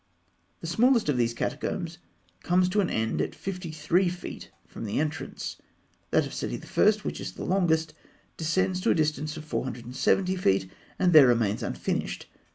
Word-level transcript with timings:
The 0.61 0.65
smallest 0.65 1.09
of 1.09 1.17
these 1.17 1.35
catacombs 1.35 1.99
comes 2.41 2.69
to 2.69 2.81
an 2.81 2.89
end 2.89 3.21
at 3.21 3.35
fifty 3.35 3.69
three 3.71 4.09
feet 4.09 4.49
from 4.65 4.85
the 4.85 4.99
entrance; 4.99 5.57
that 6.09 6.25
of 6.25 6.33
Seti 6.33 6.59
I., 6.59 6.91
which 7.03 7.21
is 7.21 7.33
the 7.33 7.45
longest, 7.45 7.93
descends 8.35 8.81
to 8.81 8.89
a 8.89 8.95
distance 8.95 9.37
of 9.37 9.45
470 9.45 10.35
feet, 10.37 10.71
and 10.97 11.13
there 11.13 11.27
remains 11.27 11.61
unfinished. 11.61 12.25